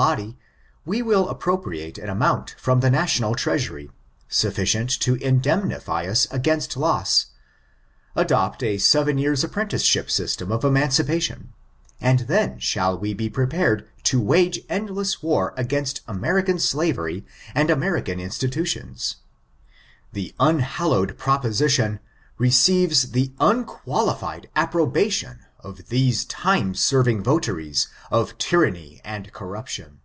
body, 0.00 0.34
we 0.86 1.02
will 1.02 1.28
appropriate 1.28 1.98
an 1.98 2.08
amount 2.08 2.56
(£21,000,000 2.56 2.56
or 2.56 2.56
$105,000,000) 2.56 2.56
from 2.60 2.80
the 2.80 2.90
national 2.90 3.34
treasury, 3.34 3.90
sufficient 4.30 4.88
to 4.88 5.16
indemnify 5.16 6.06
us 6.06 6.26
against 6.30 6.74
loss^ 6.74 7.26
adopt 8.16 8.62
a 8.62 8.78
seven 8.78 9.18
years' 9.18 9.44
apprenticeship 9.44 10.10
system 10.10 10.50
of 10.50 10.64
emancipation, 10.64 11.52
and 12.00 12.20
then 12.20 12.58
shall 12.58 12.98
we 12.98 13.12
be 13.12 13.28
prepared 13.28 13.86
to 14.02 14.18
wage 14.18 14.60
endless 14.70 15.22
war 15.22 15.52
against 15.58 16.00
American 16.08 16.58
slavery 16.58 17.22
and 17.54 17.68
American 17.68 18.18
institutions. 18.18 19.16
The 20.14 20.34
unhallowed 20.40 21.18
proposition 21.18 22.00
receives 22.38 23.10
the 23.10 23.34
unqualified 23.38 24.48
approbation 24.56 25.40
of 25.62 25.90
these 25.90 26.24
time 26.24 26.74
serving 26.74 27.22
votaries 27.22 27.86
of 28.10 28.38
tyranny 28.38 28.98
and 29.04 29.30
corruption. 29.30 29.98